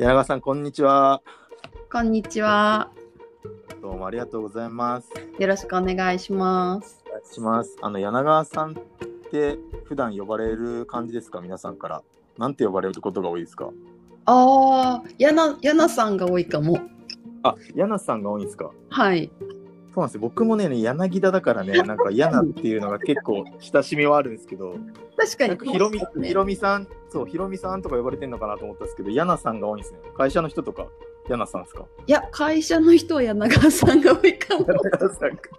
[0.00, 1.20] 柳川さん、こんにちは。
[1.92, 2.90] こんにちは。
[3.82, 5.10] どうもありがとうございます。
[5.38, 7.04] よろしくお願いします。
[7.06, 7.76] お願いします。
[7.82, 8.74] あの、柳川さんっ
[9.30, 11.42] て普段呼ばれる感じですか？
[11.42, 12.02] 皆さんから。
[12.38, 13.68] なんて呼ばれることが多いですか？
[14.24, 16.80] ああ、やな、やなさんが多いかも。
[17.42, 18.70] あ、柳さんが多いんですか？
[18.88, 19.30] はい。
[19.92, 20.20] そうなんですよ。
[20.20, 24.76] 僕もね、柳田だからね、 なんか柳っていうのが結構親しみはあるんですけど、
[25.16, 25.72] 確かに。
[25.72, 29.98] ひろみ、ねひろみさん、そう、ひろみさんとか呼ばれてんのかなと思ったんですけど、柳さんが多いんですね。
[30.16, 30.86] 会社の人とか、
[31.28, 31.84] 柳さんですか？
[32.06, 34.66] いや、会社の人は柳川さんが多いかも。
[34.66, 35.50] 柳さんか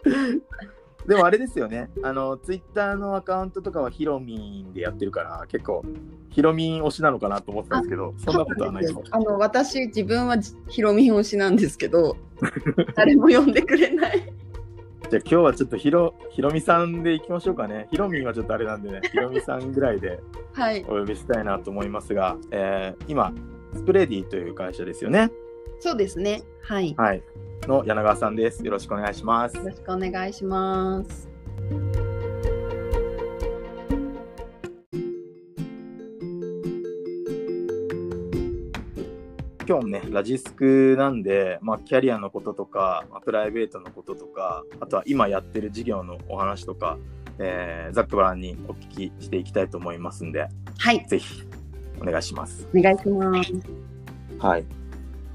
[1.07, 1.89] でもあれですよね。
[2.03, 5.83] あの、ツイッターのアカウントとかはヒロミンでやってるから、結構、
[6.29, 8.85] ヒロミン推しなのかなと思ってたんですけど、そんなことはない。
[9.11, 12.17] あの、私、自分はじひろみ推しなんですけど、
[12.95, 14.33] 誰も呼んでくれない。
[15.09, 17.87] じゃあ今日はちょっとひろ、ひろみさんでいきましょうかね。
[17.91, 20.21] ヒロミンはちょっとあれなんでね、ひろみさんぐらいで
[20.53, 20.85] はい。
[20.87, 23.33] お呼びしたいなと思いますが、えー今、
[23.73, 25.29] スプレディという会社ですよね。
[25.79, 26.43] そうですね。
[26.61, 26.91] はい。
[26.91, 27.23] よはい。
[27.67, 28.65] の柳川さんです。
[28.65, 29.57] よろしくお願いします。
[29.57, 31.29] ろしくお願いします。
[39.67, 46.97] 今日もね、ラジスクなんで、まあ、キャリアのこととか、まあ、プライベートのこととか、あとは今やってる事業のお話とか、
[47.39, 51.05] えーざっくばらんにお聞きしていきたいと思いますんで、はい。
[51.07, 51.43] ぜひ
[52.01, 52.67] お願いします。
[52.75, 53.53] お願いします。
[54.39, 54.80] はい。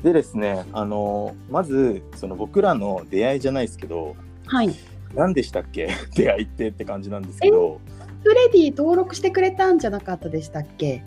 [0.02, 4.14] でですね、あのまず、その僕らの出会いじゃないですけど、
[4.46, 4.70] はい。
[5.14, 5.88] 何でしたっけ？
[6.14, 7.80] 出会いってって感じなんですけど、
[8.22, 11.02] フレディ登録してくれたんじゃなかったでしたっけ？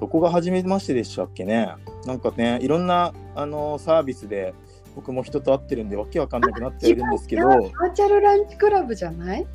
[0.00, 1.68] どこが初めましてでしたっけね？
[2.06, 4.54] なんかね、いろんなあのサービスで
[4.94, 9.46] 僕も人と会ってるんで、わけわかんなくなっているんですけど、バーチャルランチクラブじゃない？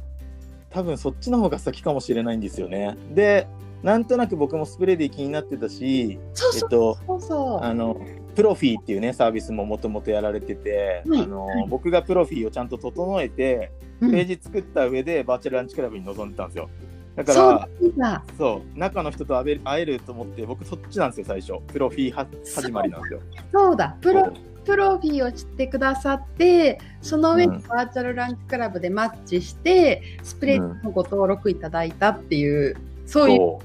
[0.70, 2.98] 多分そっちの方が先かもしれないんですよね。
[3.14, 3.48] で、
[3.84, 7.64] なんとなく僕もスプレーで気になってたし、そうそうえっと、そうそう。
[7.64, 7.98] あの、
[8.38, 16.70] プロフィーっていうね、サービスももともとやられてて、はいあのはい僕がプロフィーをちゃんと整えて、うんページ作った上でバーチャルランチクラブに臨んでたんですよ。
[17.16, 18.24] だから、だ。
[18.38, 21.54] そう、中の人と会える会えると思って、僕そっちなんですよ、最初。
[21.66, 23.20] プロフィーは始まりなんですよ。
[23.52, 23.98] そうだ。
[24.02, 24.32] プロ
[24.66, 32.76] プロフィーを知ってくださって、その上にうんバーチャルランチクラブでマッチして、スプレーのご登録いただいたっていう、
[33.08, 33.58] そういう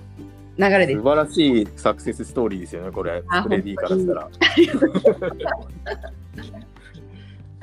[0.58, 1.04] 流れです素。
[1.04, 4.28] 晴らしいサクセスストーリーですよね、これ、あスプレディからしたら。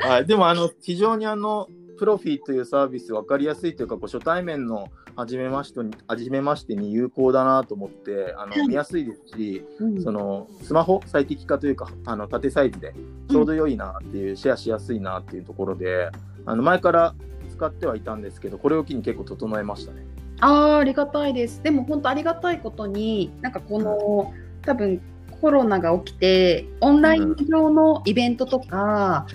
[0.01, 1.67] はい、でもあの非常にあの
[1.97, 12.94] プロフィーというサービス分かりやすいというかこう初対面の初めましてに初めましてに有効だなと思ってあはいの見やすいですし、うんそのスマホ最適化というかあの縦サイズで
[13.29, 16.09] ちょうど良いなっていう、シェアしやすいなっていうところで
[16.45, 17.16] あの前から
[17.51, 20.06] 使ってはいたんですけどこれを機に結構整えましたね。
[20.41, 21.61] あーありがたいです。
[21.63, 25.01] でも本当ありがたいことに、なんかこの、多分
[25.41, 29.25] コロナが起きて、オンライン上のイベントとか、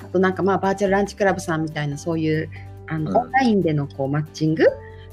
[0.00, 2.50] あとなんかまあバーチャルランチクラブさんみたいなそういう
[2.86, 4.66] あの、うんオンラインでのこうマッチング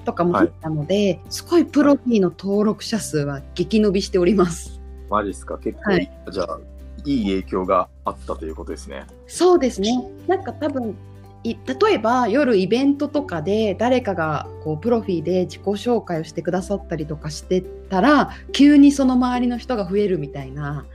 [0.03, 4.81] とかも増えたので、すごいプロフィーの登録者数は激伸びしております。
[5.09, 5.57] マジですか？
[5.57, 6.59] 結構、はいじゃあ
[7.03, 9.05] いい影響があったということですね。
[9.27, 10.03] そうですね。
[10.27, 10.95] なんか多分い
[11.43, 11.57] 例
[11.93, 20.85] えば夜イベントとかで誰かがこうプロフィーで自己紹介をしてくださったりとかしてたら急にその周りの人が増えるみたいな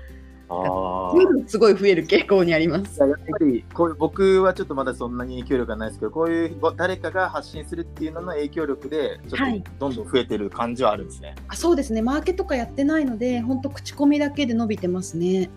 [0.49, 3.01] あ夜すごい増える傾向にあります。
[3.01, 11.35] やっぱりこういう僕はちょっとまだそんなに影響力がないですけどこういうご誰かが発信するっていうのの影響力でちょはいっとどんどん増えてる感じはあるんですね。
[11.49, 12.03] あそうですね。
[12.03, 15.51] マーケとかやってないので本当口コミだけで伸びてますね。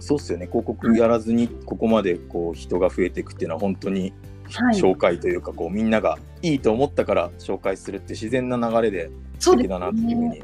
[0.00, 4.12] そうっすよね広告やらずにここまでこう人が増えていくっていうのは本当に
[4.52, 10.42] はい紹介というかこうみんながいいと思ったから紹介するって自然な流れで素敵だなっていうふうに。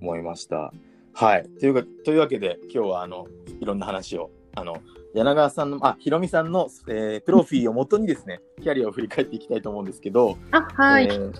[0.00, 0.72] 思いました。
[1.12, 1.48] はい。
[1.60, 3.26] というか、というわけで、今日は、あの、
[3.60, 4.76] いろんな話を、あの、
[5.14, 11.06] 柳川さんの、あ、ひろみさんの、えープロフィーをもとにですね、キャリアを振り返っていきたいと思うんですけど、あはい。
[11.06, 11.32] えー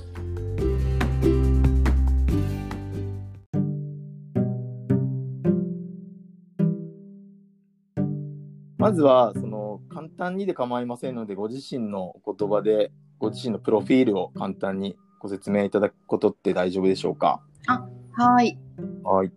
[8.89, 17.43] まずは、その、簡単にで構いませんので、ご自身のお言葉で、ご自身のプロフィールを簡単にご説明いただくことって大丈夫でしょうか？
[17.67, 18.59] はい。
[19.03, 19.33] はい。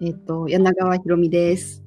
[0.00, 1.84] えっ、と柳川ひろみです。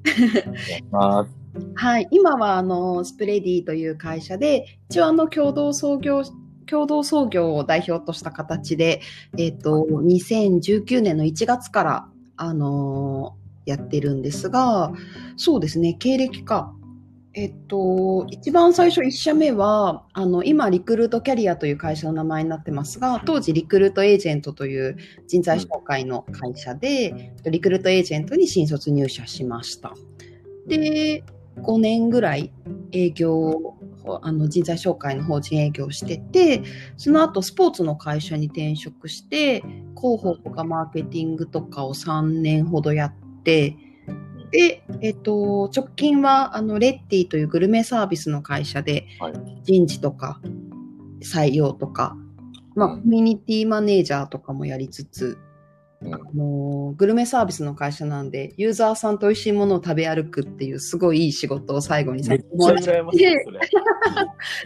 [1.74, 6.22] はい、今はあのスプレディという会社で一応あの共同創業
[6.66, 9.02] 共同創業を代表とした形で、
[9.36, 14.92] えっと2019年の1月から、あのーやってるんですが
[15.36, 16.74] そうですね経歴か
[17.32, 24.96] えっと、一番最初1社目は、あの、今、リクルートキャリアという会社の名前になってますが、当時、リクルートエージェントという
[25.28, 29.94] 人材紹介の会社で、リクルートエージェントに新卒入社しました。
[30.66, 31.22] で、
[31.58, 32.52] 5年ぐらい
[32.90, 33.76] 営業、
[34.22, 36.62] あの人材紹介の法人営業してて、
[36.96, 39.62] その後スポーツの会社に転職して、
[39.96, 43.76] 広報とかマーケティングとかを3年ほどやって、
[44.50, 49.32] で、えっと、直近はあのレッティというグルメサービスの会社ではい。
[49.62, 50.40] 人事とか
[51.22, 52.16] 採用とか、
[52.74, 62.84] まあ、うんコミュニティマネージャーとかもやりつつ、うんあのグルメサービスの会社なんで、ユーザーさんと美味しいものを食べ歩くっていうすごいいい仕事を最後にさせてもらって、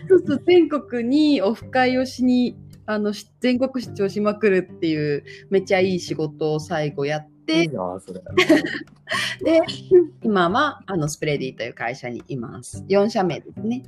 [0.08, 8.20] そう全国にオフ会をしに、あの、し全国出張しまくるっていう、めっちゃいい仕事を最後やって、いいな、それ。
[9.44, 9.60] で、
[10.22, 12.84] 今は、あの、スプレディという会社にいます。
[12.88, 13.82] 4社目ですね。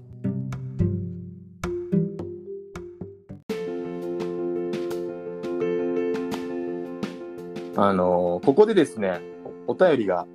[7.79, 9.21] あのーここでですね、
[9.67, 10.27] おお便りが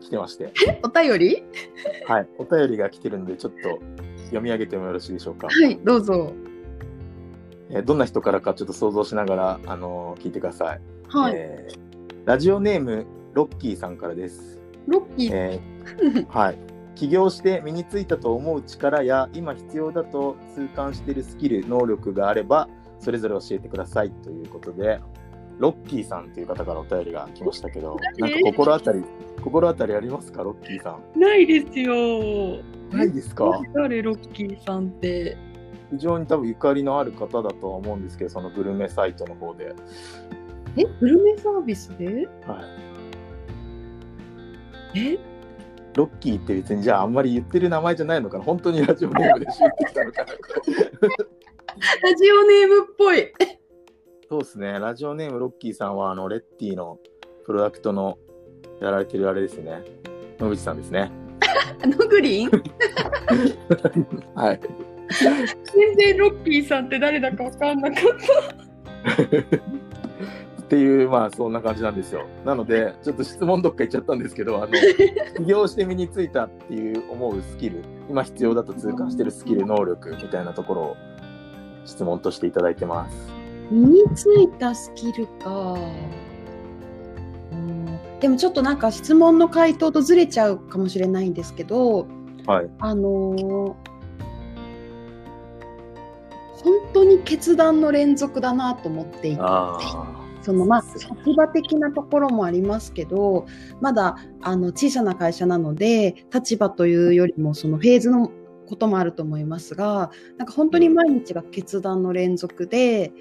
[0.00, 1.42] 来てまして、お便り？
[2.06, 3.78] はい、お便りが来てるんで、ちょっと
[4.26, 5.48] 読み上げてもよろしいでしょうか。
[5.48, 6.32] はい、どうぞ。
[7.70, 11.32] えーどんな人からかちょっと想像しながら、あのー聞いてください、はい。
[11.36, 11.86] えー
[12.24, 13.06] ラジオネーム、
[13.36, 14.58] ロッキーさんからです。
[14.86, 15.30] ロッキー。
[15.34, 16.58] えーはい。
[16.94, 22.66] 起業して身についたと思う力や今必要だと痛感しているスキル、能力があれば
[22.98, 25.00] それぞれ教えてくださいということで、
[25.58, 29.04] ロッキーさんという方からお便りが来ましたけど、なんか心当たり、
[29.44, 31.20] 心当たりありますか、ロッキーさん。
[31.20, 31.92] ないですよ。
[32.90, 33.60] ないですか？
[33.74, 35.36] 誰、ロッキーさんって。
[35.90, 39.74] 非常に多分ゆかりのある方だとは思うんですけど、そのグルメサイトの方で。
[40.78, 42.06] え、グルメサービスで？
[42.06, 42.26] はい、
[44.96, 45.18] え？
[45.94, 48.44] ロッキーって別にじゃああんまり言ってる名前じゃないのかな？
[48.44, 50.32] 本当にラジオネームで知ってきたのかな？
[52.02, 53.32] ラジオネームっぽい。
[54.28, 56.98] そうですね、ラジオネームロッキーさんは、あの、レッティの
[57.44, 58.18] プロダクトの
[58.80, 59.84] やられてるあれですね。
[60.40, 61.12] 野口さんですね。
[61.86, 62.50] ノグリン？
[64.34, 64.60] はい。
[65.72, 68.04] 全然ロッキーさんって誰だかわかんなかっ
[69.16, 69.16] た。
[70.66, 72.26] っていう、まあ、そんな感じなんですよ。
[72.44, 74.72] なので、ちょっと質問どっか行っちゃったんですけど、あの、
[75.38, 80.96] 起業して身についたっていう思うスキル、今必要だと痛感してるスキル、能力みたいなところを
[81.84, 83.32] 質問としていただいてます。
[83.70, 85.76] 身についたスキルか。
[87.52, 87.86] うん
[88.18, 92.08] でもちょっとなんか質問の回答とずれちゃうかもしれないんですけど、
[92.46, 92.70] はい。
[92.80, 93.74] あのー
[96.64, 99.78] 本当に決断の連続だなと思っていて、あ
[100.46, 103.46] そのまあそうです立場的なところもありますけど、
[103.80, 108.30] まだあの小さな会社なので、立場というよりもそのフェーズの
[108.68, 113.12] こともあると思いますが、なんか本当に毎日が決断の連続で、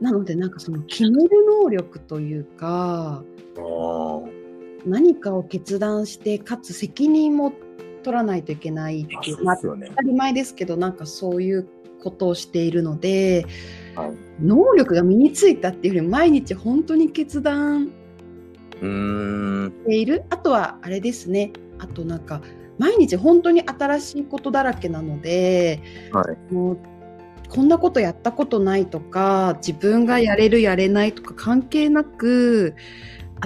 [0.00, 3.24] なのでなんかその決める能力というか、
[4.86, 7.52] 何かを決断して、かつ責任も
[8.04, 9.28] 取らないといけないってあ。
[9.28, 9.76] いう、まあ当。
[9.76, 11.68] たり前ですけど、なんかそういう
[12.00, 13.44] ことをしているので、
[13.96, 14.29] はい。
[14.42, 17.92] 能力が身についたっていうより毎日本当に決断。
[18.80, 22.40] しているあとはあれですねあとなんか
[22.78, 25.82] 毎日本当に新しいことだらけなので
[26.12, 26.54] はい。
[26.54, 26.78] もう
[27.50, 32.74] こんなことやったことないとか自分がやれるやれないとか関係なく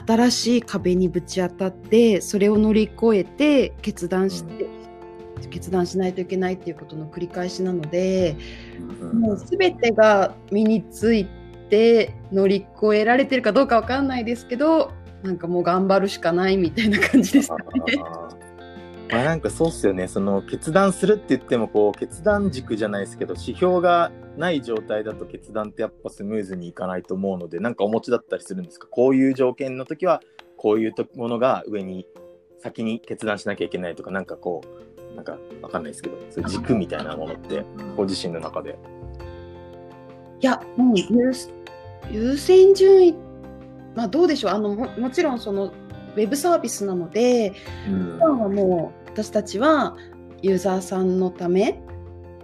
[0.06, 4.66] 新しい壁にぶち当たってそれを乗り越えて決断して、
[5.48, 8.36] 決断しないといけないっていうことの繰り返しなので、
[9.12, 11.26] もうすべてが身につい
[11.70, 17.62] て乗り越えられてるかどうかわかんないですけど、なんかもう頑張るしかないみたいな感じですかね。
[19.10, 20.08] まあなんかそうっすよね。
[20.08, 28.88] その決断するって言ってもこう決断軸じゃないですけど指標がない状態だと決断ってやっぱスムーズにいかないと思うのでなんかお持ちだったりするんですか？
[28.88, 30.20] こういう条件の時は
[30.56, 32.06] こういうとものが上に
[32.58, 37.64] 先に決断しなきゃいけないとかなんかこうなんかわかんないですけどそういう軸みたいなものって
[37.96, 38.78] ご自身の中で。
[40.40, 41.32] いや、もう優
[42.10, 43.14] 優先順位、
[43.94, 47.52] まあどうでしょう、あのももちろんそのウェブサービスなので、
[47.88, 48.04] うん。
[48.14, 49.96] 普段はもう私たちは
[50.42, 51.80] ユーザーさんのため、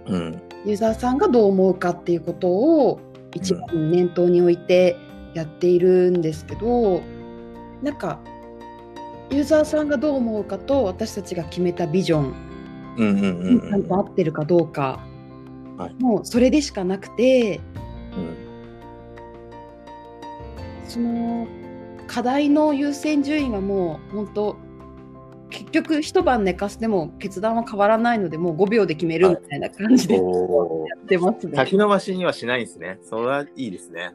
[0.07, 0.41] うん。
[0.65, 2.99] ユーザーさんがどう思うかっていうことを
[3.33, 4.97] 一番に念頭に置いて
[5.33, 7.01] やっているんですけど、
[7.81, 8.19] なんか
[9.29, 12.50] ユーザーさんがどう思うかと私たちが決めたビジョン
[13.01, 14.99] うんうんうんにちゃんと合ってるかどうか、
[15.77, 17.59] はいもうそれでしかなくて
[18.15, 18.41] うん
[20.87, 21.47] その
[22.07, 24.57] 課題の優先順位はもう本当
[25.49, 31.55] け局一晩寝かしても決断は変わらないのでもう5秒で決めるみたいな感じでやってますね。
[31.55, 32.99] 先延ばしにはしないんですね。
[33.03, 34.11] それはいいですね。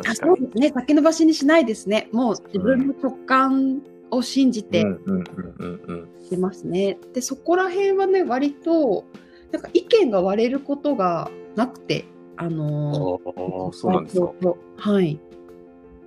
[0.00, 0.36] あ確かに。
[0.36, 2.08] そうですね先延ばしにしないですね。
[2.12, 6.08] もう自分の直感を信じてうんうんうんうんうん。
[6.22, 6.98] してますね。
[7.12, 9.04] でそこら辺はね割と
[9.52, 12.04] なんか意見が割れることがなくて
[12.36, 14.32] あのーそうなんですか。
[14.76, 15.18] はい。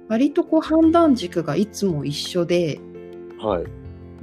[0.08, 2.80] 割とこう判断軸がいつも一緒で、
[3.40, 3.64] はい。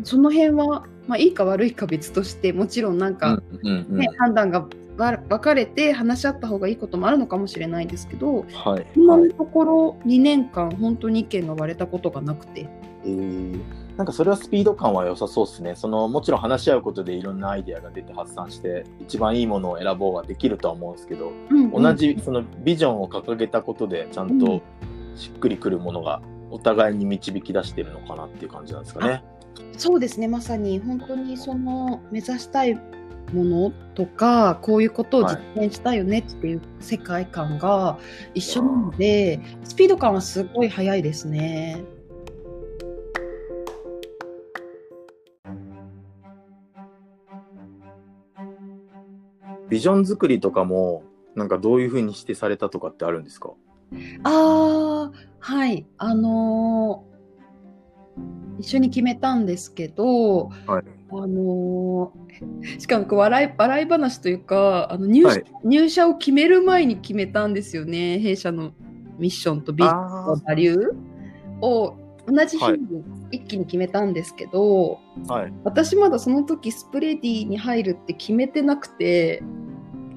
[0.05, 4.67] その辺は、まあ、いいか悪いか別として、もちろんなんか、うんうんね判断が
[4.99, 8.87] わ分かれて話し合った方がいいこともあるのかもしれないですけど、はい。
[8.97, 12.69] 今のはいところ2年間本当に意見が割れたことがなくて。
[13.07, 15.75] えーなんかそれはスピード感は良さそうですね。
[15.75, 24.61] そのもちろん話し合うことでいろんなアイデアが出て発散して一番いいものを選ぼうはできるとは思うんですけど、うんうん同じそのビジョンを掲げたことでちゃんと
[25.15, 26.21] しっくりくるものが
[26.51, 29.25] お互いに導き出してるのかなっていう感じなんですかね。
[29.79, 37.99] そうですねまさに本当にその目指したいものとかこういうことを実現したいよねっていう世界観が
[38.35, 41.83] 一緒なので、スピード感はすごい速いですね。
[49.69, 51.03] ビジョン作りとかも
[51.35, 53.51] なんかどういうふうにしてされたとかってあるんですか？
[54.25, 55.87] ああはい。
[55.99, 57.17] あのー
[58.59, 60.85] 一緒に決めたんですけど、はい。
[61.11, 65.45] あのー しかもこう笑い笑い話というかあの入社はい。
[65.65, 68.19] 入社を決める前に決めたんですよね。
[68.19, 68.73] 弊社の
[69.19, 71.97] ミッションとビジョンあのバリューを
[72.27, 72.79] 同じ日はい。
[72.79, 72.87] に
[73.31, 75.53] 一気に決めたんですけど、あ、はい。
[75.65, 79.43] 私まだその時スプレディに入るって決めてなくて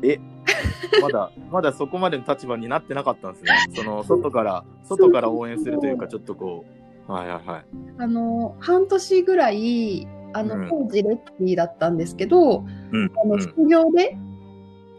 [1.02, 3.52] まだ、まだそこまでの立場になってなかったんですね。
[3.76, 6.66] その、外から、外から応援するというか、ちょっとこ
[7.08, 7.66] う、はいはいはい。
[7.98, 12.60] あの半年ぐらいあの、うん当時レッティだったんですけど、
[12.92, 13.12] うん。
[13.24, 14.16] あのうん副業で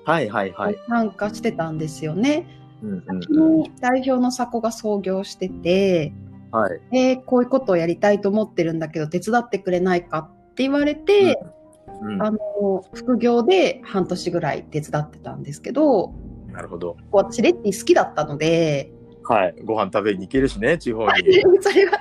[0.04, 0.76] はいはいはい。
[0.88, 2.46] 参加してたんですよね。
[2.82, 6.12] うんうん先に代表の佐古が創業してて、
[6.50, 6.80] はい。
[6.92, 11.38] えーこういうことをやりたいと思ってるんだけど手伝ってくれないかって言われて、
[12.02, 12.38] うんあの
[12.94, 16.14] 副業で半年ぐらい手伝ってたんですけど
[16.50, 16.96] なるほど。
[17.12, 18.90] 私レッティ好きだったので
[19.22, 19.54] はい。
[19.64, 21.12] ご飯食べに行けるしね、地方に。
[21.60, 21.98] それは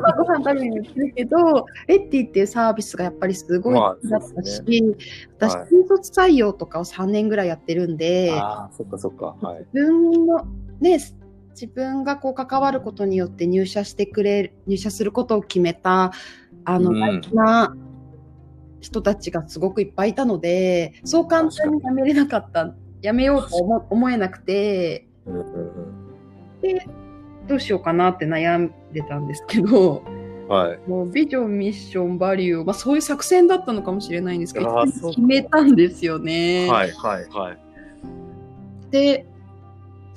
[0.00, 4.96] まあご飯食べに行ってるけどレッティっていうサービスがやっぱりすごいまあ好きだったし、そう
[5.38, 8.30] 私はい新卒採用とかを3年ぐらいやってるんで。
[8.34, 9.34] ああ、そっかそっか。
[9.40, 9.66] はい。
[9.72, 10.46] 自分の
[10.80, 10.98] ね
[11.52, 16.12] 自分がこう関わることによって入社してくれる入社することを決めた
[16.64, 17.74] あのうん大事な
[18.80, 26.86] 人たちがすごくいっぱいいたのでそう簡単に辞めれなかった辞めようと思思えなくてうんうんで
[27.48, 30.22] どうしようかなって悩んでたんですけどうん。
[30.48, 30.78] はい。
[30.86, 36.68] もうビジョンミッションバリュー、まあ、そういう作戦だったのかもしれないんですけど決めたんですよね。
[36.68, 37.58] はいはいはい。
[38.90, 39.26] で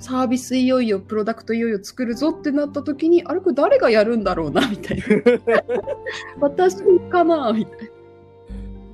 [0.06, 5.04] サービスいよいよプロダクトいよいよ作るぞってなった時にあれこれ誰がやるんだろうなみたいな
[6.40, 6.76] 私
[7.08, 7.90] かなみたい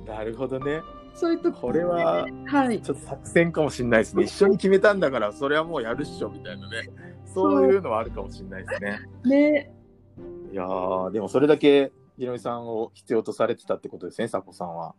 [0.07, 0.81] ななるほどね。
[1.13, 4.23] そういう時これは、はいちょっと作戦かもしれないですね。
[4.23, 6.89] 一緒に決めたんだから、それはもうやるっしょ、みたいなね。
[7.25, 8.99] そういうのはあるかもしれないですね。
[9.23, 9.75] ね
[10.51, 14.95] いやー、でもそれだけ、ひろみさんを必要とされてたってことですね、佐古さんは。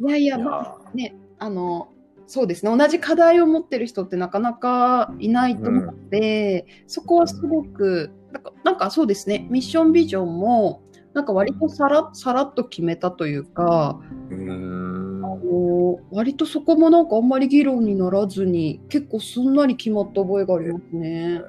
[0.00, 1.88] いやいやまあねあの
[2.26, 10.82] そうですね同じ課題を持ってる人ってなかなかいないと思うので、そこはすごくなんかなんかそうですねミッションビジョンも
[11.14, 14.00] なんか割とさらさらっと決めたというか、
[14.30, 15.02] うーん。
[15.24, 21.40] あの割とそこもなんかあんまり議論にならずに結構すんなり決まった覚えがありますね。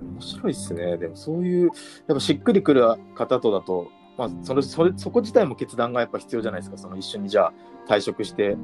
[0.00, 0.98] 面白いですね。
[0.98, 1.72] でもそういう、やっ
[2.08, 2.82] ぱしっくりくる
[3.14, 6.76] 方とだと、まあ、それそれそこ自体も決断がやっぱ必要じゃないですか。
[6.76, 7.52] その一緒にじゃあ
[7.88, 8.56] 退職して、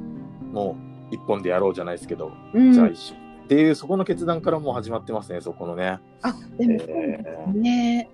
[0.51, 5.99] もう一本でやろうじゃないですけど、うんじゃあ一緒っていう、そこの決断からもう始まってますね、そこのね。
[6.21, 8.09] あでも、えね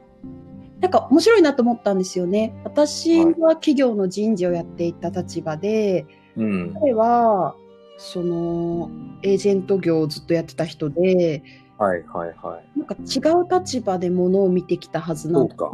[0.80, 2.54] なんか面白いなと思ったんですよね。
[2.64, 6.06] 私は企業の人事をやっていた立場で、
[6.38, 6.74] うん。
[6.74, 7.56] 彼は
[7.98, 8.90] その
[9.22, 11.44] エージェント業をずっとやってた人で、
[11.78, 12.80] はいはいはい。
[12.80, 15.66] なんか違う立場でものを見てきたはずなのにそうか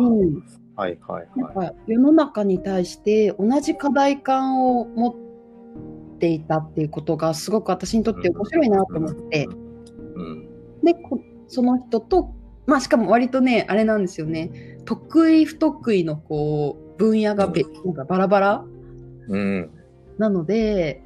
[0.75, 1.67] はいはいはい。
[1.67, 5.15] か世の中に対して同じ課題感を持っ
[6.25, 9.46] ていたっていうことがすごく私にとって面白いなと思って、
[10.15, 10.50] うん。
[10.84, 12.34] でこその人と
[12.65, 18.65] まあしかも割とねあれなんですよね得意不得意のこう分野がべなんかバラバラ？
[19.27, 19.70] うん。
[20.17, 21.03] なので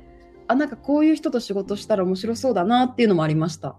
[0.48, 3.76] あなんかこういう人と仕事したら面白そうだなっていうのもありました。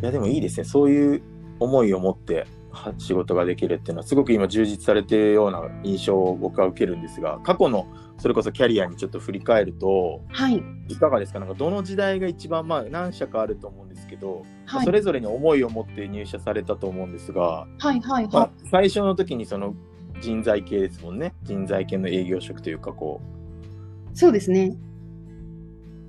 [0.00, 1.22] いやでもいいですねそういう
[1.62, 7.86] 思いを持っては仕事ができるっていうのはすごく今充実されているような印象を僕は受けるんですが過去の
[8.18, 10.62] それこそキャリアにちょっと振り返るとはい。
[10.88, 11.40] いかがですか？
[11.40, 19.74] なんかどの時代が一番まあ何社かあると思うんですけど、はいそれぞれに思いを持って入社されたと思うんですが、はいはいまあは、最初の時にその
[20.20, 24.16] 人材系ですもんね人材系の営業職というかこうい。
[24.16, 24.76] そうですね。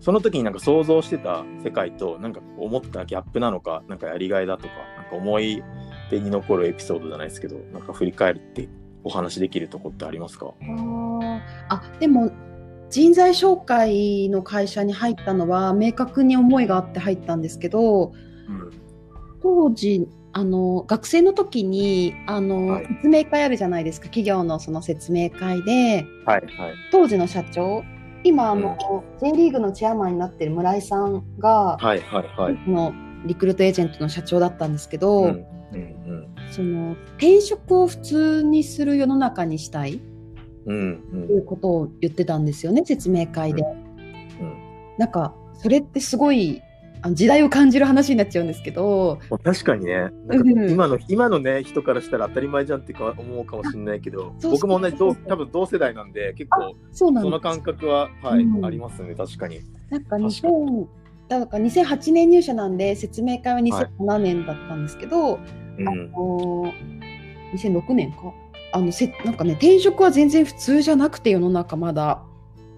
[0.03, 5.63] その時になんか想像してた世界となんか思ったギャップなのかなんかやりがいだとかなんか思い
[6.11, 8.67] 出に残るエピソードじゃないですけどなんか振り返るって
[9.05, 10.53] お話できるとこってありますか？
[11.69, 12.31] あ、でも、
[12.89, 18.13] 人材紹介の会社に入ったのは、明確に思いがあって入ったんですけど、うん。
[19.41, 22.87] 当時、あの、学生の時に、あの、はい。
[22.87, 26.73] 説明会あるじゃないですか、企業のその説明会で、はいはい。
[26.91, 27.83] 当時の社長、
[28.23, 28.77] 今、あの、
[29.21, 32.59] J リーグのチェアマンになってる村井さんが、はいはいはい。
[32.65, 32.93] その
[33.25, 39.99] リクルートエージェントの社長だったんですけど、うんうんその転職を普通にする世の中にしたい
[40.67, 41.27] うんうん。
[41.27, 43.63] ということを言ってたんですよね説明会で。
[43.63, 44.57] うん。
[44.99, 46.61] なんかそれってすごい
[47.05, 50.71] あの時代を感じる話になっちゃうんですけど、まあ確かにね、なんかうん。
[50.71, 58.65] 今の、今のね、人からしたら当たり前じゃんってか思うかもしれないけど、僕も同じ多分同世代なんで、結構その感覚は、はいうん。
[58.65, 59.59] ありますね、確かに。
[59.89, 60.87] なんか確か2000
[61.27, 65.39] だから2008年入社なんで説明会は2007年だったんですけど、
[65.77, 65.87] うん。
[65.89, 66.73] あの
[67.53, 68.33] 2006年か。
[68.75, 72.23] あのせなんかね転職は全然普通じゃなくて世の中まだ。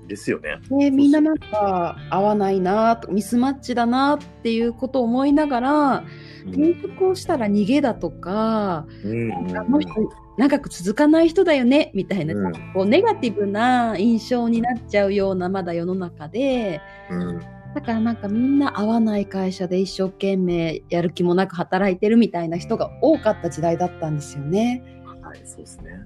[0.07, 0.59] ですよね。
[0.69, 6.03] でみんななんか合わないなとミスマッチだなっていうことを思いながら
[6.45, 9.91] うん転職をしたら逃げだとか、うんうんあの人
[10.37, 17.39] 長く続かない人だよねみたいな、うんこうネガティブな印象になっちゃうようなまだ世の中でうん
[17.75, 24.81] だからなんかみんな合わない会社で一生懸命やる気もなく働いてるみたいな人が多かった時代だったんですよね。
[25.21, 26.04] はい、そうですね。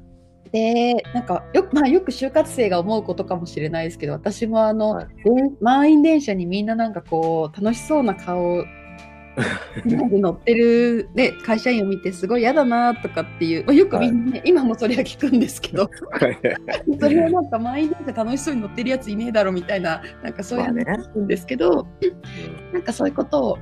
[0.52, 5.08] でなんかよく,、まあ、よく就活生が思うことかもしれないですけど私もあの、はい。
[5.08, 5.14] で
[5.62, 8.66] 満員電車にみんななんかこう楽しそうな顔
[9.86, 15.90] で乗ってる、ね、会社員を見てすごい嫌だなとかっていう、まあ、よくみんなね、今もそれは聞くんですけど
[17.00, 21.88] それはなんか満員電車楽しそうに乗ってるやついねえだろみたいななんかそういう話聞くんですけど、
[22.74, 23.58] なんかそういうことを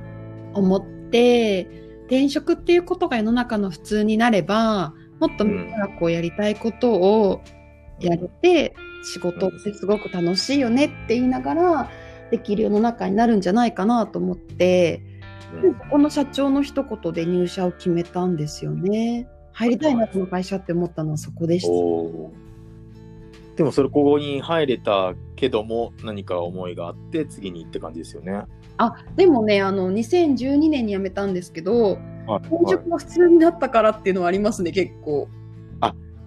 [0.54, 1.68] 思って
[2.06, 7.42] 転職っていうことが世の中の普通になればもっとみんながこうやりたいことを
[8.00, 11.90] やれて、仕事ってすごく楽しいよねって言いながら
[12.30, 15.02] できる世の中になるんじゃないかなと思って、
[15.62, 19.26] うんこの社長の一言で入社を決めたんですよね。
[19.52, 22.47] 入りたいなこの会社って思ったのはそこでした。
[23.58, 28.32] でもそれここに入れたけども何か思いがあって次にって感じですよね。
[28.32, 28.46] はい
[28.80, 35.28] あでもねあの2012年に辞めたんですけど転はい職が普通になったからっていうのはありますね結構。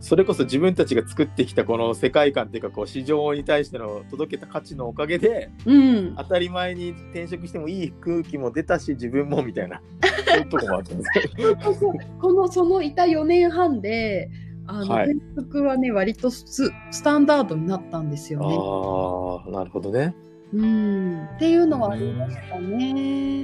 [0.01, 9.79] それこそ自分たちが作ってきたこの世界観っていうかこう市場に対しての届けた価値のおかげでうん、当たり前に転職してもいい空気も出たし自分もみたいな
[10.27, 14.31] そういうとこもあったんですけど そうそうこのそのいた4年半で
[14.71, 18.45] あの、はい転職はね割とススタンダードになったんですよね。
[18.47, 20.15] ああなるほどね。
[20.53, 23.43] うん、っていうのはありましたね。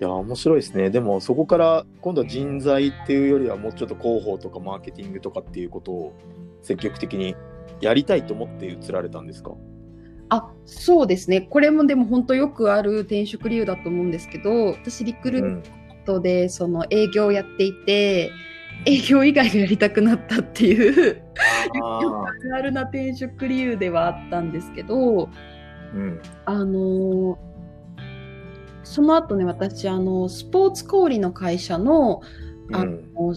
[0.00, 6.12] いや面白いですねでもそこから今度は人材っていうよりはもうちょっと広報とかマーケティングとかっていうことを
[6.60, 7.36] 積極的に
[7.80, 9.52] やりたいと思って移られたんですか？
[10.28, 15.62] あそうですねこれもでも本当よくある転職理由だと思うんですけど私リクルー
[16.04, 18.32] トでその営業をやっていて、
[18.86, 21.22] 営業以外がやりたくなったっていう
[21.82, 25.28] あよくあるあるな転職理由ではあったんですけど
[25.94, 26.20] うん。
[26.46, 27.36] あのー
[28.84, 32.20] その後ね私あのスポーツ小売の会社の
[32.72, 33.14] あうん。
[33.14, 33.34] の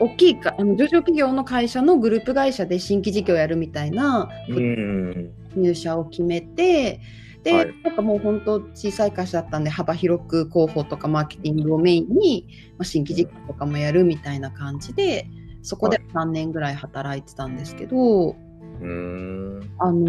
[0.00, 5.32] 大きいかあの上場企業の会社のグループ会社で新規事業をやるみたいなうん。
[5.54, 7.00] 入社を決めて
[7.42, 7.74] で、はい。
[7.82, 12.46] なんかもう本当小さい会社だったんで幅広く広報とかマーケティングをメインに、
[12.78, 15.26] まあ、新規事業とかもやるみたいな感じで
[15.62, 19.70] そこで3年ぐらい働いてたんですけど、うん。
[19.78, 20.04] あの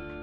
[0.00, 0.18] ー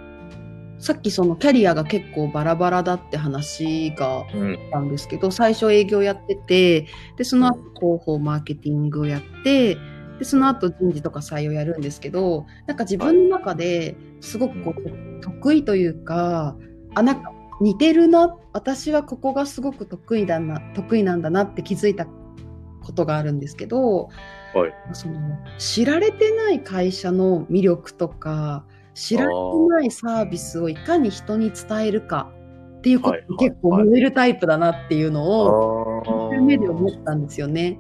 [0.78, 4.54] さっきそのキャリアが結構バラバラだって話がうん。
[4.54, 9.78] あったんですけど最初営業やっててでその後広報マーケティングをやって
[10.20, 16.56] でその後人事とか採用やるんですけどなんか自分の中ですごくこう得意というか
[16.94, 24.10] あなんか似てるな私はここがすごく得意だな得意なんだなって気づいたことがあるんですけど、
[24.54, 24.74] はい。
[24.94, 25.20] その
[25.58, 29.34] 知られてない会社の魅力とか知られて
[29.70, 32.46] ないサービスをいかに人に伝えるかっ
[32.86, 37.80] っていうことに結構燃えるタイプだなっていうのを、あ1目で思ったんですよね。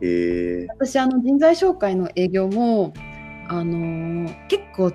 [0.00, 2.92] へえ私あの人材紹介の営業も、
[3.48, 4.92] あのー結構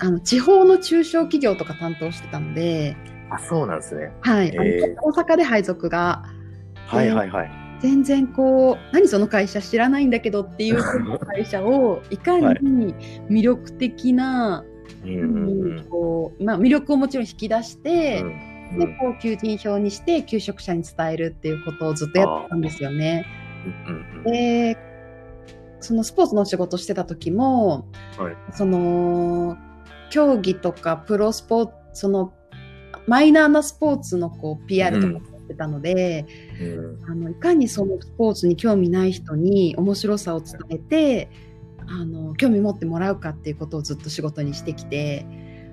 [0.00, 2.96] あの地方の中小企業とか担当してたので、
[3.30, 4.12] あ、そうなんですね。
[4.20, 6.24] はい大阪で配属が
[6.86, 7.50] はいはいはい。
[7.80, 10.82] 全然こう何その会社知らないんだけどっていう
[11.26, 12.94] 会社をいかに
[13.30, 14.64] 魅力的な、
[15.04, 18.78] うんうんこうまあ、魅力をもちろん引き出して、うん。
[18.78, 23.24] でこう求人票にして求職者に伝えるっていうことをずっとやってたんですよね。
[24.24, 24.76] で
[25.80, 28.36] そのスポーツの仕事してた時も、はい。
[28.52, 29.56] その
[30.10, 32.32] 競技とかプロスポーツその
[33.06, 36.26] マイナーなスポーツのこう PR とかやってたので、
[36.60, 37.10] うん。
[37.10, 41.30] あのいかにそのスポーツに興味ない人に面白さを伝えて
[41.86, 45.26] あの興味持ってもらうかっていうことをずっと仕事にしてきて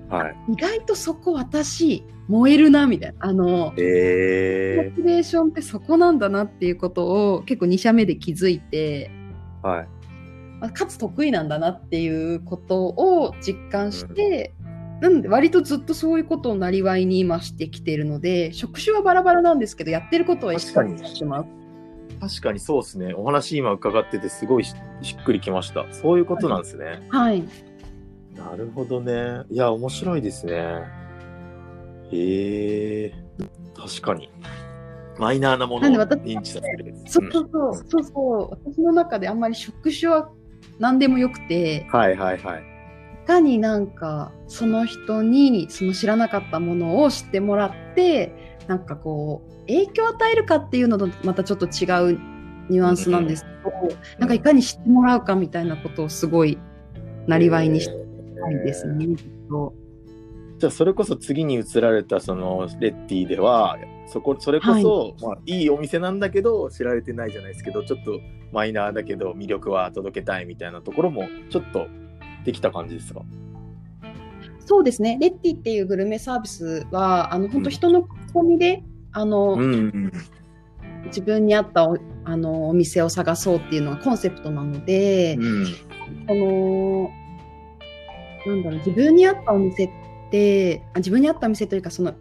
[0.08, 0.36] はい。
[0.52, 9.88] 意外とそこ私燃えるなみたいなあのモえチベーションってそこなんだなっていうことを結構2社目で気づいて、ー、はい。
[10.60, 14.54] まあかつ得意なんだなっていうことを実感して、
[15.00, 21.48] なんで割とずっとそういうことをなりわいに今してきているので職種はバラバラなんですけどやってることは一緒にしてます。
[22.18, 23.12] 確かにそうですね。
[23.14, 25.86] お話今伺っててすごいししっくりきました。
[25.92, 27.06] そういうことなんですね。
[27.10, 27.44] はい
[28.36, 29.42] なるほどね。
[29.50, 30.84] いや、面白いですね。
[32.12, 33.14] へえ
[33.74, 34.30] 確かに。
[35.18, 36.94] マイナーなものを認知させる。
[37.06, 40.30] そうそうそう、そうそう、私の中であんまり職種は
[40.78, 42.62] 何でもよくて、うんはいはいはい。
[43.24, 52.20] いかになんかその人にその知らなかったものを知ってもらって、なんかこう、影響を与えるかっていうのとまたちょっと違う
[52.68, 53.72] ニュアンスなんですけど、
[54.18, 56.58] なんかいかに知ってもらうかみたいなことをすごい
[57.26, 58.05] なりわいにした
[58.50, 59.06] いですね。
[60.58, 65.22] じゃあそれこそ次に移られたそのレッティではそこそれこそ、い。
[65.22, 68.20] まあ、いいお店なんだけど知られてないじゃないですけどちょっと
[68.52, 71.88] マイナーだけど魅力は届けたいみたいなところもちょっと
[72.44, 73.20] できた感じですか？
[74.64, 78.02] そうですね、レッティっていうグルメサービスは、あの本当人の
[78.34, 78.82] 込みで、
[79.12, 80.12] あの、うんうん
[81.06, 85.66] 自分に合ったおあのお店を探そうっていうのがコンセプトなので、うん。
[86.26, 87.10] その
[88.46, 89.90] なんだろう自分に合ったお店っ
[90.30, 92.14] てあ自分に合ったお店というかその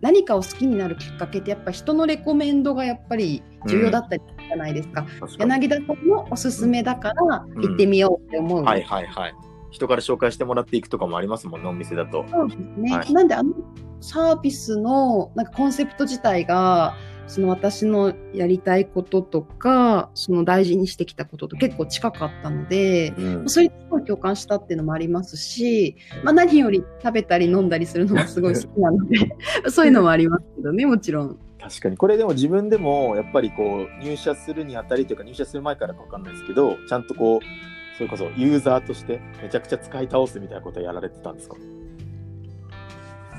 [0.00, 5.50] 何かを好きになるきっかけってやっぱ人のレコメンドがやっぱり重要だったりじゃないですか、確かに。
[5.50, 7.50] 柳田さんのおすすめだからん。
[7.54, 9.34] 行ってみようって思う、はいはいはい。
[9.70, 12.24] 人から紹介してもらっていくとかもありますもんねお店だと。
[12.28, 13.12] そうですね、はい。
[13.12, 13.54] なんであの
[14.00, 16.96] サービスのなんかコンセプト自体が
[17.32, 23.48] その私のやりたいこととかその大事にしてきたことと結構近かったので、うん。
[23.48, 29.18] それにすごい共感したっていうのもありますし、まあ、何より食べたり飲んだりするのがすごい好きなので
[29.70, 31.38] そういうのもありますけどねもちろん。
[31.60, 31.96] 確かに。
[31.96, 41.56] これでも自分でもやっぱりこう入社するにあたりというか入社する前からか分かんないですけどちゃんとこうそれこそユーザーとしてめちゃくちゃ使い倒すみたいなことをやられてたんですか？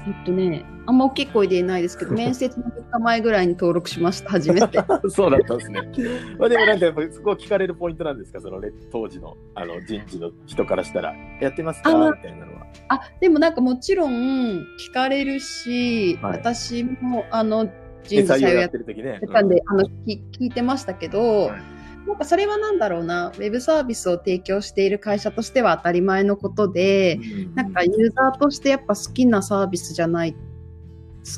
[0.05, 4.79] えっとね、あんま大きい声で言えないですけど、 面接の3日前ぐらいに登録しました、初めて。
[5.09, 5.81] そうだったんですね。
[6.37, 8.41] まあでもなんかやっぱそこは聞かれるポイントなんですか？
[8.41, 11.89] そのレ当時のあの人事の人からしたらやってますか？
[11.89, 12.63] あみたいなのは。
[12.89, 14.11] あでもなんかもちろん
[14.79, 17.69] 聞かれるし、はい私もあの
[18.03, 19.31] 人で事採用やって採用やってる時ね。
[19.31, 21.61] たんで、あの聞聞いてましたけど、はい
[22.07, 27.55] なんかそれはなんだろうな、ウェブサービスを提供している会社としては当たり前のことで、うん。
[27.55, 30.37] なんかユーザーとしてやっぱ好きなサービスじゃない、好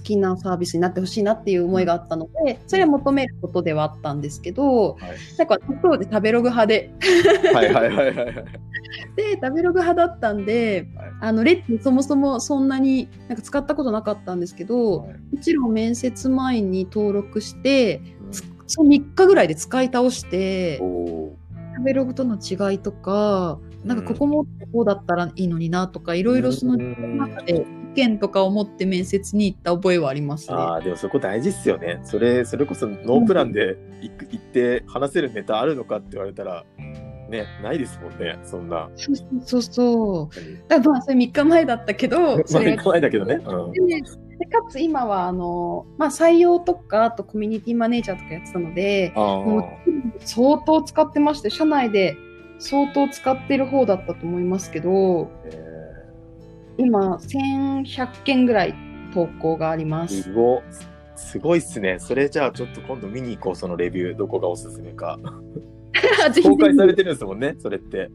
[0.04, 5.02] きなサービスになってほしいなっていう思いがあったので、それは求めることではあったんですけど、はい。
[5.38, 6.92] なんか当時食べログ派で、
[7.54, 8.34] はいはいはいはいはい。
[9.16, 11.12] で、食べログ派だったんで、はい。
[11.22, 18.02] あのレッティそもそもそんなになんか使ったことなかったんですけど、はいもちろん面接前に登録して、
[18.66, 30.56] うんその3日ぐらいで使い倒して、食べログとの違いとか、なんかここもこうだったらいいのになとか、いろいろそのうん中で意見とかを持って面接に行った覚えはありますね。
[30.58, 32.00] ああでもそこ大事っすよね。
[32.04, 36.66] それそれこそノープランで行く行って話せるネタあるのかって言われたら
[37.30, 38.90] ねないですもんねそんな。
[38.96, 40.68] そうそうそう。
[40.68, 43.36] だまあそれ3日前だったけど、そ まあれ行かないだけどね。
[43.36, 52.18] うんででかつ今はあの、まあ、採用とかあとコミュニティマネージャーとかやってたのであもう相当使ってまして社内で
[52.60, 55.30] 相当使ってる方だったと思いますけど
[56.78, 58.76] 今1100件ぐらい
[59.14, 60.24] 投稿がありまーす。
[60.24, 60.62] すご
[61.16, 61.98] すごいっすね。
[62.00, 65.18] それじゃあちょっと今度見に行こうそのレビューどこがおすすめか。
[66.44, 68.10] 公開されてるんですもんねそれって。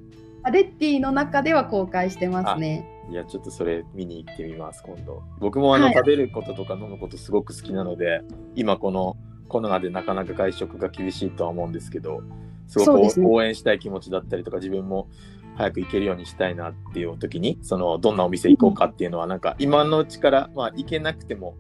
[0.53, 2.87] レッティの中では公開してますね。
[3.11, 5.23] いや、ちょっとそれ見に行ってみます、今度。
[5.41, 5.95] 僕もあの、はい。
[5.95, 8.23] 食べることとか飲むことすごく好きなので、
[8.55, 9.17] 今この
[9.49, 12.23] コロナでなかなか外食が厳しいとは思うんですけど、
[12.69, 13.27] すごくね。
[13.27, 15.09] 応援したい気持ちだったりとか、自分も
[15.57, 21.57] 早く行けるようにしたいなっていう時に、その、どんなお店行こうかっていうのは、なんか今のうちから、まあ行けなくても、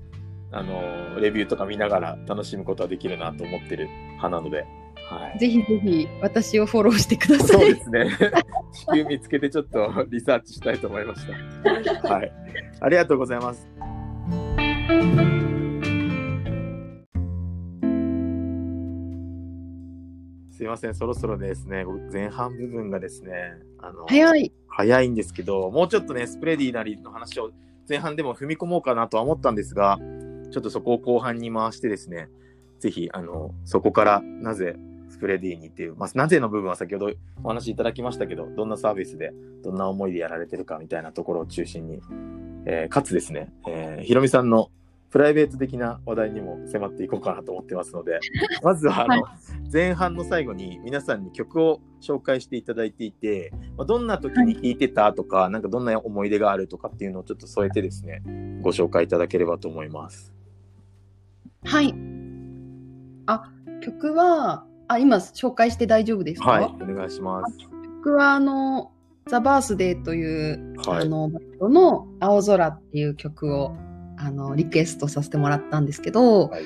[0.52, 4.66] あの、レビューとか見ながら楽しむことはできるなと思ってる派なので、
[5.10, 5.38] はい。
[5.40, 7.74] ぜひぜひ私をフォローしてくだそうさい。
[7.74, 8.10] ですね。
[8.72, 11.32] 地球見つけてちょっとリサーチしたいと思いました。
[12.08, 12.32] はい。
[12.80, 13.68] ありがとうございます。
[20.52, 23.32] すいません、そろそろですね、僕前半部分がですね、
[23.78, 24.52] あの、早い。
[24.68, 27.50] 早いんですけど、もうちょっとね、スプレディなりの話を
[27.88, 29.98] 前半でも踏み込もうかなとは思ったんですが、
[30.52, 32.28] ちょっとそこを後半に回してですね、
[32.78, 34.89] ぜひ、あの、そこからなぜス
[35.20, 37.12] プレディにっていう、まあ、なぜの部分は先ほど
[37.44, 42.00] お話しいただきましたけど、どんなサービスで、どんな思いでやられてるかみたいなところを中心に、
[42.66, 44.70] えーかつですね、えーひろみさんの
[45.10, 48.20] プライベート的な話題にも迫っていこうかなと思ってますので、
[48.62, 49.24] まずはあの、
[49.72, 58.22] 前半の最後に皆さんに曲を紹介していただいていて、まあ、どんな時に聴いてたとか、なんかどんな思い出があるとかっていうのをちょっと添えてですね、
[58.62, 60.32] ご紹介いただければと思います。
[61.64, 61.92] はい。
[63.26, 66.50] あ、曲は、あ、今紹介して大丈夫ですか？
[66.50, 67.58] はい、お願いします。
[67.58, 68.90] 曲は、あの、
[69.28, 73.76] ザ・バースデーという、はいあの、バンドの青空っていう曲を、
[74.18, 76.62] あの、リクエストさせてもらったんですけど、はい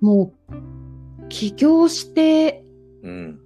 [0.00, 2.64] もう、起業して、
[3.02, 3.40] うん。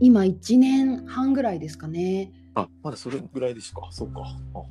[0.00, 2.30] 今1年半ぐらいですかね。
[2.54, 3.88] あ、まだそれぐらいですか？
[3.90, 4.20] そうか。
[4.54, 4.62] あ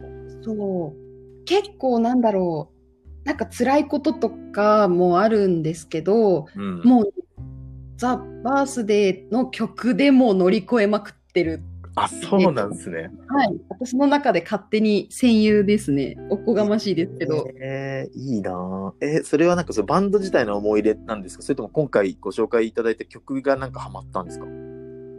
[0.44, 1.46] そう。
[1.46, 3.28] 結構なんだろう。
[3.28, 6.82] なんか辛いこととかもあるんですけど、うん。
[6.84, 7.14] もう、
[8.00, 11.62] ザ・バースデーの曲でもう乗り越えまくってる。
[11.96, 13.12] あ、そうなんですね。
[13.28, 13.60] はい。
[13.68, 16.16] 私の中で勝手に戦友ですね。
[16.30, 17.46] おこがましいですけど。
[17.60, 21.44] えー、いいなぁえーそれはなんかそのバンド自体の思い入れなんですか？
[21.44, 24.46] それとも今回ご紹介いただいた曲がなんかハマったんですか？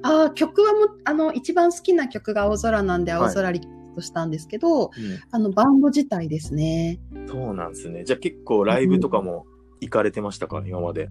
[0.02, 4.90] ああ、曲はもう、あの、一番好きな曲が青空なんで、はい青空リクエストしたんですけど、
[5.30, 6.98] あの、バンド自体ですね。
[7.28, 8.04] そうなんですね。
[8.04, 9.44] じゃあ結構ライブとかも
[9.80, 11.08] 行かれてましたか、今まで。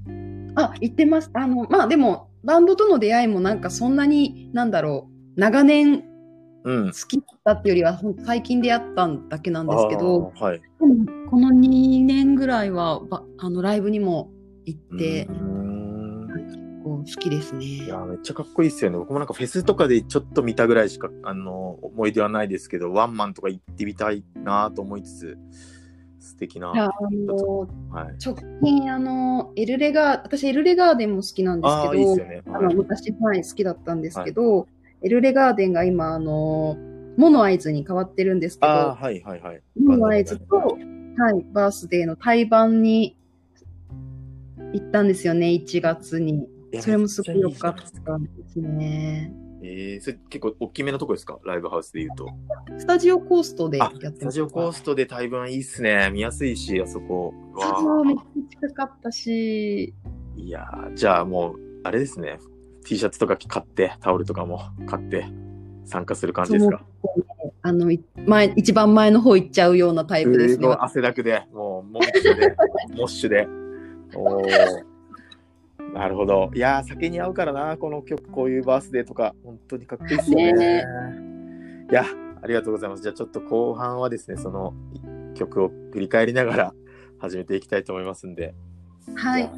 [0.56, 1.30] あ、言ってます。
[1.34, 6.04] あの、まあでも、バンドとの出会いもなんかそんなに、なんだろう、長年
[6.64, 6.94] うん好。
[7.08, 10.62] きだったっていうよりは、ほんと最近出会ったんだけなんですけど、はい。
[11.30, 14.32] この2年ぐらいは、ばあの、ライブにも
[14.66, 15.28] 行って
[17.10, 17.66] 好きですね。
[17.66, 18.98] いや、めっちゃかっこいいっすよね。
[18.98, 25.38] 僕もなんかフェスとかでちょっと見たぐらいしか、あの、思い出はないですけど、ワンマンとか行ってみたいなと思いつつ、
[26.40, 26.70] 素敵な。
[26.70, 27.68] はあの
[28.14, 28.18] い。
[28.26, 32.42] 直近、あの、エルレガー、私、エルレガーデンも好きなんですああ、けど、いいっすよね。
[32.46, 34.68] あのはい昔、はい、好きだったんですけど、
[35.02, 36.78] エルレガーデンが今、あの、
[37.18, 39.62] モノアイズに変わってるんですけああ、ど、はいはいはい。
[39.78, 40.70] モノアイズと、は
[41.38, 43.18] い、バースデーの対バンに
[44.72, 46.48] 行ったんですよね、1月に。
[46.80, 49.34] それもすごい良かったですね。
[49.62, 51.38] えー、それ結構大きめのとこですか？
[51.46, 52.30] ライブハウスで言うと。
[52.78, 54.18] スタジオコーストでやあってます。
[54.18, 56.10] スタジオコーストで対バンいいっすね。
[56.14, 57.34] 見やすいし、あそこ。
[57.58, 59.94] そう、めっちゃ近かったし、
[60.38, 62.40] いやーじゃあもう、あれですね。
[62.86, 65.26] T シャツとか買って、タオルとかも買って、
[65.84, 66.86] 参加する感じですか？
[67.62, 70.68] あの、い前、一番前の方行っちゃうようなタイプですね。
[70.80, 72.56] 汗だくで、もう、モッシュで、
[72.96, 73.48] モッシュで。
[74.16, 74.89] おー
[75.94, 76.52] なるほど。
[76.54, 80.54] いやー、酒に合うからな、この曲、こういうバースデーとか、本当にかっこいいですよね。
[80.54, 80.86] ね
[81.90, 82.06] いや、
[82.42, 83.04] ありがとうございます。
[83.04, 84.74] じゃあちょっと後半はですね、その
[85.36, 86.74] 曲を振り返りながら
[87.20, 88.54] 始めていきたいと思いますんで、
[89.16, 89.50] はい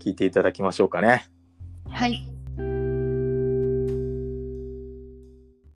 [0.00, 1.26] 聞いていただきましょうかね。
[1.88, 2.33] はい。